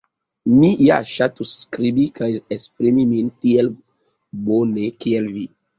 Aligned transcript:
Mi 0.53 0.69
ja 0.85 0.95
ŝatus 1.09 1.51
skribi 1.65 2.07
kaj 2.17 2.31
esprimi 2.59 3.07
min 3.13 3.33
tiel 3.45 3.73
bone 4.51 4.93
kiel 5.05 5.35
vi. 5.39 5.51